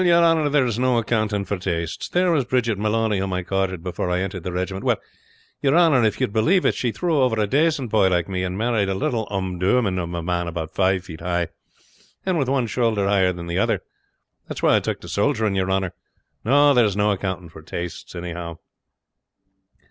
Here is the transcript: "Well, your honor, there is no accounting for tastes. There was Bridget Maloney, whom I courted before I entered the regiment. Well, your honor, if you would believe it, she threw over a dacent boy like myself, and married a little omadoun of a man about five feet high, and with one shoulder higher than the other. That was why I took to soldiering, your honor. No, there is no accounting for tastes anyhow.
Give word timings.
"Well, 0.01 0.07
your 0.07 0.23
honor, 0.23 0.49
there 0.49 0.65
is 0.65 0.79
no 0.79 0.97
accounting 0.97 1.45
for 1.45 1.59
tastes. 1.59 2.09
There 2.09 2.31
was 2.31 2.45
Bridget 2.45 2.79
Maloney, 2.79 3.19
whom 3.19 3.33
I 3.33 3.43
courted 3.43 3.83
before 3.83 4.09
I 4.09 4.21
entered 4.21 4.41
the 4.41 4.51
regiment. 4.51 4.83
Well, 4.83 4.97
your 5.61 5.75
honor, 5.75 6.03
if 6.03 6.19
you 6.19 6.25
would 6.25 6.33
believe 6.33 6.65
it, 6.65 6.73
she 6.73 6.91
threw 6.91 7.21
over 7.21 7.39
a 7.39 7.45
dacent 7.45 7.91
boy 7.91 8.09
like 8.09 8.27
myself, 8.27 8.47
and 8.47 8.57
married 8.57 8.89
a 8.89 8.95
little 8.95 9.27
omadoun 9.29 9.99
of 9.99 10.11
a 10.11 10.23
man 10.23 10.47
about 10.47 10.73
five 10.73 11.03
feet 11.05 11.21
high, 11.21 11.49
and 12.25 12.39
with 12.39 12.49
one 12.49 12.65
shoulder 12.65 13.07
higher 13.07 13.31
than 13.31 13.45
the 13.45 13.59
other. 13.59 13.83
That 14.47 14.57
was 14.57 14.63
why 14.63 14.75
I 14.75 14.79
took 14.79 15.01
to 15.01 15.07
soldiering, 15.07 15.53
your 15.53 15.69
honor. 15.69 15.93
No, 16.43 16.73
there 16.73 16.85
is 16.85 16.97
no 16.97 17.11
accounting 17.11 17.49
for 17.49 17.61
tastes 17.61 18.15
anyhow. 18.15 18.57